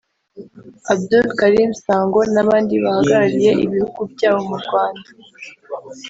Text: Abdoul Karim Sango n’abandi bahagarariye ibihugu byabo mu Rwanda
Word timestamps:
Abdoul 0.91 1.27
Karim 1.39 1.71
Sango 1.83 2.21
n’abandi 2.33 2.73
bahagarariye 2.83 3.51
ibihugu 3.65 3.99
byabo 4.13 4.39
mu 4.49 4.57
Rwanda 4.63 5.09